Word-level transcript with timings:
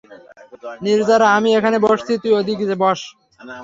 নির্জারা 0.81 1.27
আমি 1.37 1.49
এখানে 1.59 1.77
বসছি, 1.85 2.13
তুই 2.21 2.31
ওইদিকে 2.37 2.75
বস। 2.83 2.99